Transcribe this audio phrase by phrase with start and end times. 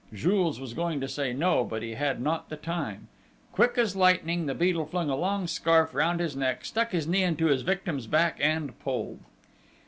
[0.11, 3.07] Jules was going to say "no!" but he had not the time!
[3.51, 7.21] Quick as lightning the Beadle flung a long scarf round his neck, stuck his knee
[7.21, 9.19] into his victim's back, and pulled!